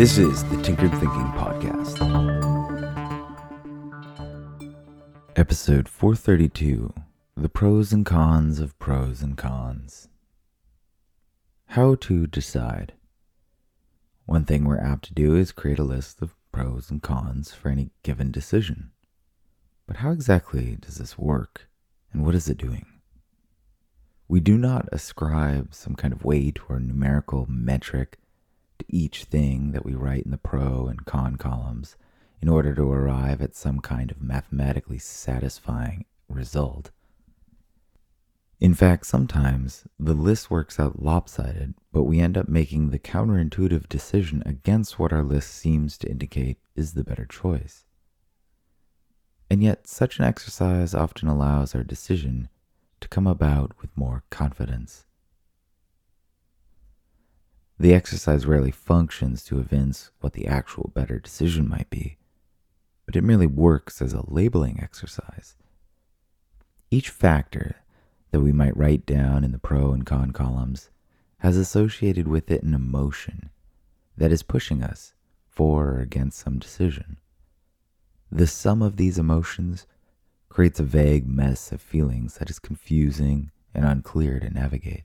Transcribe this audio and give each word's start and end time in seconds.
This 0.00 0.16
is 0.16 0.42
the 0.44 0.56
Tinkered 0.62 0.92
Thinking 0.92 1.30
Podcast. 1.36 2.00
Episode 5.36 5.90
432 5.90 6.94
The 7.36 7.50
Pros 7.50 7.92
and 7.92 8.06
Cons 8.06 8.60
of 8.60 8.78
Pros 8.78 9.20
and 9.20 9.36
Cons. 9.36 10.08
How 11.66 11.96
to 11.96 12.26
decide. 12.26 12.94
One 14.24 14.46
thing 14.46 14.64
we're 14.64 14.80
apt 14.80 15.04
to 15.08 15.12
do 15.12 15.36
is 15.36 15.52
create 15.52 15.78
a 15.78 15.84
list 15.84 16.22
of 16.22 16.34
pros 16.50 16.90
and 16.90 17.02
cons 17.02 17.52
for 17.52 17.68
any 17.68 17.90
given 18.02 18.30
decision. 18.30 18.92
But 19.86 19.96
how 19.98 20.12
exactly 20.12 20.78
does 20.80 20.96
this 20.96 21.18
work, 21.18 21.68
and 22.10 22.24
what 22.24 22.34
is 22.34 22.48
it 22.48 22.56
doing? 22.56 22.86
We 24.28 24.40
do 24.40 24.56
not 24.56 24.88
ascribe 24.92 25.74
some 25.74 25.94
kind 25.94 26.14
of 26.14 26.24
weight 26.24 26.58
or 26.70 26.80
numerical 26.80 27.44
metric 27.50 28.16
to 28.80 28.86
each 28.88 29.24
thing 29.24 29.72
that 29.72 29.84
we 29.84 29.94
write 29.94 30.24
in 30.24 30.30
the 30.30 30.38
pro 30.38 30.86
and 30.86 31.06
con 31.06 31.36
columns 31.36 31.96
in 32.42 32.48
order 32.48 32.74
to 32.74 32.90
arrive 32.90 33.40
at 33.40 33.54
some 33.54 33.80
kind 33.80 34.10
of 34.10 34.20
mathematically 34.22 34.98
satisfying 34.98 36.04
result. 36.28 36.90
In 38.60 38.74
fact, 38.74 39.06
sometimes 39.06 39.84
the 39.98 40.12
list 40.12 40.50
works 40.50 40.78
out 40.78 41.02
lopsided, 41.02 41.74
but 41.92 42.02
we 42.02 42.20
end 42.20 42.36
up 42.36 42.48
making 42.48 42.90
the 42.90 42.98
counterintuitive 42.98 43.88
decision 43.88 44.42
against 44.44 44.98
what 44.98 45.12
our 45.12 45.22
list 45.22 45.54
seems 45.54 45.96
to 45.98 46.10
indicate 46.10 46.58
is 46.76 46.92
the 46.92 47.04
better 47.04 47.24
choice. 47.24 47.84
And 49.48 49.62
yet, 49.62 49.86
such 49.86 50.18
an 50.18 50.26
exercise 50.26 50.94
often 50.94 51.26
allows 51.28 51.74
our 51.74 51.82
decision 51.82 52.48
to 53.00 53.08
come 53.08 53.26
about 53.26 53.72
with 53.80 53.96
more 53.96 54.24
confidence. 54.30 55.06
The 57.80 57.94
exercise 57.94 58.44
rarely 58.44 58.72
functions 58.72 59.42
to 59.44 59.58
evince 59.58 60.10
what 60.20 60.34
the 60.34 60.46
actual 60.46 60.90
better 60.94 61.18
decision 61.18 61.66
might 61.66 61.88
be, 61.88 62.18
but 63.06 63.16
it 63.16 63.24
merely 63.24 63.46
works 63.46 64.02
as 64.02 64.12
a 64.12 64.30
labeling 64.30 64.78
exercise. 64.82 65.56
Each 66.90 67.08
factor 67.08 67.76
that 68.32 68.42
we 68.42 68.52
might 68.52 68.76
write 68.76 69.06
down 69.06 69.44
in 69.44 69.52
the 69.52 69.58
pro 69.58 69.94
and 69.94 70.04
con 70.04 70.32
columns 70.32 70.90
has 71.38 71.56
associated 71.56 72.28
with 72.28 72.50
it 72.50 72.62
an 72.62 72.74
emotion 72.74 73.48
that 74.14 74.30
is 74.30 74.42
pushing 74.42 74.82
us 74.82 75.14
for 75.48 75.92
or 75.92 76.00
against 76.00 76.38
some 76.38 76.58
decision. 76.58 77.16
The 78.30 78.46
sum 78.46 78.82
of 78.82 78.98
these 78.98 79.18
emotions 79.18 79.86
creates 80.50 80.80
a 80.80 80.82
vague 80.84 81.26
mess 81.26 81.72
of 81.72 81.80
feelings 81.80 82.34
that 82.34 82.50
is 82.50 82.58
confusing 82.58 83.52
and 83.72 83.86
unclear 83.86 84.38
to 84.38 84.50
navigate. 84.50 85.04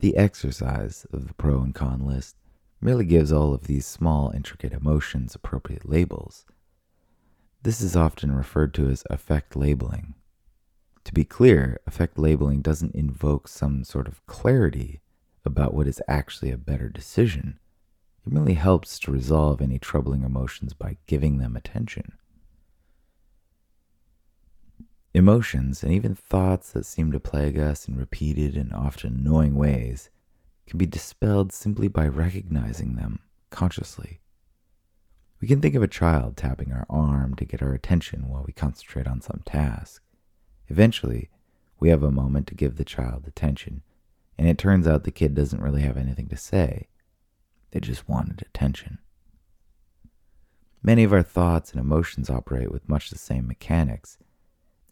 The 0.00 0.16
exercise 0.16 1.06
of 1.12 1.28
the 1.28 1.34
pro 1.34 1.60
and 1.60 1.74
con 1.74 2.06
list 2.06 2.36
merely 2.80 3.04
gives 3.04 3.30
all 3.30 3.52
of 3.52 3.64
these 3.64 3.84
small, 3.84 4.30
intricate 4.30 4.72
emotions 4.72 5.34
appropriate 5.34 5.86
labels. 5.86 6.46
This 7.62 7.82
is 7.82 7.94
often 7.94 8.32
referred 8.34 8.72
to 8.74 8.88
as 8.88 9.04
affect 9.10 9.56
labeling. 9.56 10.14
To 11.04 11.12
be 11.12 11.24
clear, 11.24 11.80
affect 11.86 12.18
labeling 12.18 12.62
doesn't 12.62 12.94
invoke 12.94 13.46
some 13.46 13.84
sort 13.84 14.08
of 14.08 14.24
clarity 14.24 15.02
about 15.44 15.74
what 15.74 15.86
is 15.86 16.00
actually 16.08 16.50
a 16.50 16.56
better 16.56 16.88
decision. 16.88 17.58
It 18.26 18.32
merely 18.32 18.54
helps 18.54 18.98
to 19.00 19.12
resolve 19.12 19.60
any 19.60 19.78
troubling 19.78 20.22
emotions 20.22 20.72
by 20.72 20.96
giving 21.06 21.36
them 21.36 21.56
attention. 21.56 22.14
Emotions 25.12 25.82
and 25.82 25.92
even 25.92 26.14
thoughts 26.14 26.70
that 26.70 26.86
seem 26.86 27.10
to 27.10 27.18
plague 27.18 27.58
us 27.58 27.88
in 27.88 27.96
repeated 27.96 28.56
and 28.56 28.72
often 28.72 29.16
annoying 29.16 29.56
ways 29.56 30.08
can 30.68 30.78
be 30.78 30.86
dispelled 30.86 31.52
simply 31.52 31.88
by 31.88 32.06
recognizing 32.06 32.94
them 32.94 33.18
consciously. 33.50 34.20
We 35.40 35.48
can 35.48 35.60
think 35.60 35.74
of 35.74 35.82
a 35.82 35.88
child 35.88 36.36
tapping 36.36 36.72
our 36.72 36.86
arm 36.88 37.34
to 37.36 37.44
get 37.44 37.60
our 37.60 37.72
attention 37.72 38.28
while 38.28 38.44
we 38.46 38.52
concentrate 38.52 39.08
on 39.08 39.20
some 39.20 39.42
task. 39.44 40.00
Eventually, 40.68 41.28
we 41.80 41.88
have 41.88 42.04
a 42.04 42.12
moment 42.12 42.46
to 42.48 42.54
give 42.54 42.76
the 42.76 42.84
child 42.84 43.26
attention, 43.26 43.82
and 44.38 44.46
it 44.46 44.58
turns 44.58 44.86
out 44.86 45.02
the 45.02 45.10
kid 45.10 45.34
doesn't 45.34 45.62
really 45.62 45.82
have 45.82 45.96
anything 45.96 46.28
to 46.28 46.36
say. 46.36 46.86
They 47.72 47.80
just 47.80 48.08
wanted 48.08 48.42
attention. 48.42 48.98
Many 50.84 51.02
of 51.02 51.12
our 51.12 51.22
thoughts 51.22 51.72
and 51.72 51.80
emotions 51.80 52.30
operate 52.30 52.70
with 52.70 52.88
much 52.88 53.10
the 53.10 53.18
same 53.18 53.48
mechanics 53.48 54.18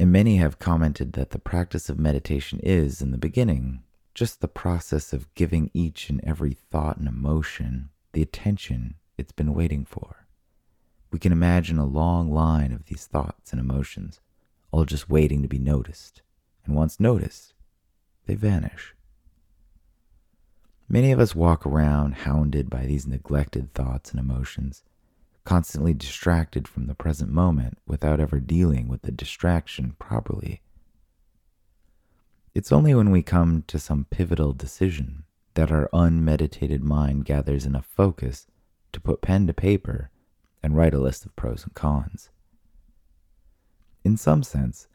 and 0.00 0.10
many 0.10 0.38
have 0.38 0.58
commented 0.58 1.12
that 1.12 1.28
the 1.28 1.38
practice 1.38 1.90
of 1.90 2.00
meditation 2.00 2.58
is, 2.62 3.02
in 3.02 3.10
the 3.10 3.18
beginning, 3.18 3.82
just 4.14 4.40
the 4.40 4.48
process 4.48 5.12
of 5.12 5.32
giving 5.34 5.70
each 5.74 6.08
and 6.08 6.24
every 6.24 6.54
thought 6.54 6.96
and 6.96 7.06
emotion 7.06 7.90
the 8.12 8.22
attention 8.22 8.94
it's 9.18 9.30
been 9.30 9.52
waiting 9.52 9.84
for. 9.84 10.26
We 11.10 11.18
can 11.18 11.32
imagine 11.32 11.76
a 11.76 11.84
long 11.84 12.32
line 12.32 12.72
of 12.72 12.86
these 12.86 13.04
thoughts 13.04 13.52
and 13.52 13.60
emotions, 13.60 14.22
all 14.70 14.86
just 14.86 15.10
waiting 15.10 15.42
to 15.42 15.48
be 15.48 15.58
noticed. 15.58 16.22
And 16.64 16.74
once 16.74 16.98
noticed, 16.98 17.52
they 18.24 18.36
vanish. 18.36 18.94
Many 20.88 21.12
of 21.12 21.20
us 21.20 21.34
walk 21.34 21.66
around 21.66 22.14
hounded 22.14 22.70
by 22.70 22.86
these 22.86 23.06
neglected 23.06 23.74
thoughts 23.74 24.12
and 24.12 24.18
emotions 24.18 24.82
constantly 25.44 25.94
distracted 25.94 26.68
from 26.68 26.86
the 26.86 26.94
present 26.94 27.30
moment 27.30 27.78
without 27.86 28.20
ever 28.20 28.40
dealing 28.40 28.88
with 28.88 29.02
the 29.02 29.12
distraction 29.12 29.96
properly. 29.98 30.60
It's 32.54 32.72
only 32.72 32.94
when 32.94 33.10
we 33.10 33.22
come 33.22 33.64
to 33.68 33.78
some 33.78 34.06
pivotal 34.10 34.52
decision 34.52 35.24
that 35.54 35.70
our 35.70 35.88
unmeditated 35.92 36.82
mind 36.82 37.24
gathers 37.24 37.64
enough 37.66 37.86
focus 37.86 38.46
to 38.92 39.00
put 39.00 39.22
pen 39.22 39.46
to 39.46 39.54
paper 39.54 40.10
and 40.62 40.76
write 40.76 40.94
a 40.94 41.00
list 41.00 41.24
of 41.24 41.34
pros 41.36 41.64
and 41.64 41.74
cons. 41.74 42.30
In 44.04 44.16
some 44.16 44.42
sense, 44.42 44.88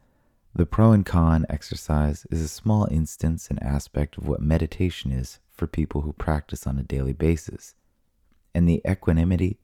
the 0.53 0.65
pro 0.65 0.91
and 0.91 1.05
con 1.05 1.45
exercise 1.49 2.25
is 2.31 2.41
a 2.41 2.47
small 2.47 2.87
instance 2.89 3.49
and 3.49 3.61
aspect 3.61 4.17
of 4.17 4.27
what 4.27 4.41
meditation 4.41 5.11
is 5.11 5.39
for 5.51 5.67
people 5.67 6.01
who 6.01 6.13
practice 6.13 6.65
on 6.65 6.79
a 6.79 6.83
daily 6.83 7.13
basis, 7.13 7.75
and 8.53 8.67
the 8.67 8.81
equanimity 8.87 9.57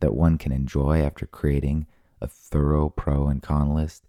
that 0.00 0.14
one 0.14 0.38
can 0.38 0.52
enjoy 0.52 1.02
after 1.02 1.26
creating 1.26 1.86
a 2.20 2.26
thorough 2.26 2.88
pro 2.88 3.28
and 3.28 3.42
con 3.42 3.74
list 3.74 4.04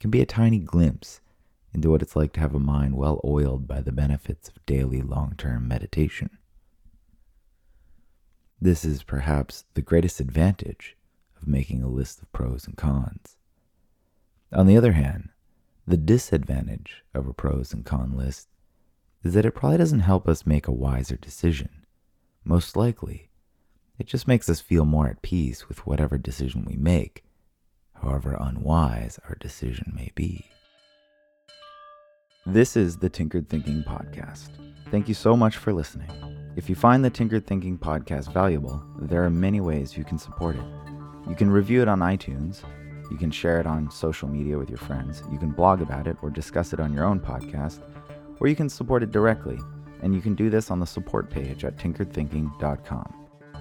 can 0.00 0.10
be 0.10 0.20
a 0.20 0.26
tiny 0.26 0.58
glimpse 0.58 1.20
into 1.72 1.90
what 1.90 2.02
it's 2.02 2.16
like 2.16 2.32
to 2.32 2.40
have 2.40 2.54
a 2.54 2.58
mind 2.58 2.96
well 2.96 3.20
oiled 3.24 3.66
by 3.66 3.80
the 3.80 3.92
benefits 3.92 4.48
of 4.48 4.64
daily 4.64 5.02
long 5.02 5.34
term 5.36 5.68
meditation. 5.68 6.30
This 8.60 8.84
is 8.84 9.02
perhaps 9.02 9.64
the 9.74 9.82
greatest 9.82 10.18
advantage 10.18 10.96
of 11.40 11.46
making 11.46 11.82
a 11.82 11.88
list 11.88 12.22
of 12.22 12.32
pros 12.32 12.66
and 12.66 12.76
cons. 12.76 13.36
On 14.52 14.66
the 14.66 14.76
other 14.76 14.92
hand, 14.92 15.28
the 15.86 15.98
disadvantage 15.98 17.04
of 17.12 17.26
a 17.26 17.34
pros 17.34 17.72
and 17.74 17.84
con 17.84 18.16
list 18.16 18.48
is 19.22 19.34
that 19.34 19.44
it 19.44 19.52
probably 19.52 19.78
doesn't 19.78 20.00
help 20.00 20.26
us 20.26 20.46
make 20.46 20.66
a 20.66 20.72
wiser 20.72 21.16
decision. 21.16 21.84
Most 22.44 22.76
likely, 22.76 23.28
it 23.98 24.06
just 24.06 24.28
makes 24.28 24.48
us 24.48 24.60
feel 24.60 24.84
more 24.84 25.08
at 25.08 25.22
peace 25.22 25.68
with 25.68 25.86
whatever 25.86 26.18
decision 26.18 26.64
we 26.66 26.76
make, 26.76 27.24
however 27.94 28.36
unwise 28.38 29.18
our 29.28 29.36
decision 29.36 29.92
may 29.94 30.10
be. 30.14 30.50
This 32.44 32.76
is 32.76 32.98
the 32.98 33.08
Tinkered 33.08 33.48
Thinking 33.48 33.82
Podcast. 33.82 34.50
Thank 34.90 35.08
you 35.08 35.14
so 35.14 35.36
much 35.36 35.56
for 35.56 35.72
listening. 35.72 36.10
If 36.56 36.68
you 36.68 36.74
find 36.74 37.04
the 37.04 37.10
Tinkered 37.10 37.46
Thinking 37.46 37.76
Podcast 37.76 38.32
valuable, 38.32 38.82
there 39.00 39.24
are 39.24 39.30
many 39.30 39.60
ways 39.60 39.96
you 39.96 40.04
can 40.04 40.18
support 40.18 40.56
it. 40.56 40.64
You 41.28 41.34
can 41.34 41.50
review 41.50 41.82
it 41.82 41.88
on 41.88 42.00
iTunes, 42.00 42.62
you 43.10 43.16
can 43.16 43.30
share 43.30 43.60
it 43.60 43.66
on 43.66 43.90
social 43.90 44.28
media 44.28 44.58
with 44.58 44.68
your 44.68 44.78
friends, 44.78 45.22
you 45.32 45.38
can 45.38 45.50
blog 45.50 45.80
about 45.80 46.06
it 46.06 46.16
or 46.22 46.30
discuss 46.30 46.72
it 46.72 46.80
on 46.80 46.92
your 46.92 47.04
own 47.04 47.18
podcast, 47.18 47.80
or 48.40 48.46
you 48.46 48.54
can 48.54 48.68
support 48.68 49.02
it 49.02 49.10
directly, 49.10 49.58
and 50.02 50.14
you 50.14 50.20
can 50.20 50.34
do 50.34 50.50
this 50.50 50.70
on 50.70 50.80
the 50.80 50.86
support 50.86 51.30
page 51.30 51.64
at 51.64 51.76
tinkeredthinking.com. 51.78 53.25